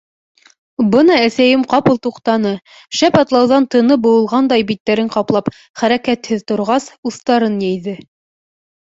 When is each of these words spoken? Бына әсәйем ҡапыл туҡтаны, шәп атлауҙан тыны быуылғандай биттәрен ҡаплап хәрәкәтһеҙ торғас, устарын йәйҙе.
Бына 0.93 1.15
әсәйем 1.23 1.65
ҡапыл 1.73 1.97
туҡтаны, 2.05 2.53
шәп 2.99 3.17
атлауҙан 3.19 3.67
тыны 3.75 3.97
быуылғандай 4.05 4.65
биттәрен 4.71 5.11
ҡаплап 5.17 5.51
хәрәкәтһеҙ 5.83 6.41
торғас, 6.53 6.89
устарын 7.11 7.61
йәйҙе. 7.69 7.95